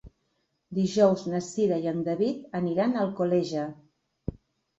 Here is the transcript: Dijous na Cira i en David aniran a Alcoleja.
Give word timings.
Dijous 0.77 1.25
na 1.33 1.41
Cira 1.47 1.77
i 1.83 1.89
en 1.91 1.99
David 2.07 2.57
aniran 2.61 2.97
a 2.97 3.05
Alcoleja. 3.05 3.69